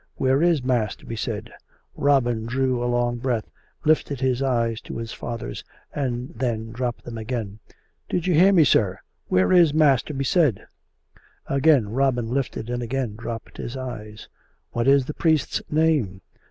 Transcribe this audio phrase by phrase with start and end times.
[0.15, 1.53] "Where is mass to be said?"
[1.95, 3.51] Robin drew a long brcatli,
[3.85, 7.45] lifted his eyes to his father's and then dropped them again.
[7.45, 7.75] 40 COME RACK!
[7.75, 8.99] COME ROPE!" Did you hear me, sir?
[9.27, 10.65] Where is mass to be said?"
[11.47, 14.27] Again Robin lifted and again dropped his eyes."
[14.71, 16.21] What is the priest's name